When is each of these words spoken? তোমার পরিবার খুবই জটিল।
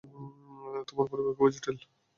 তোমার 0.87 1.05
পরিবার 1.09 1.33
খুবই 1.37 1.51
জটিল। 1.55 1.77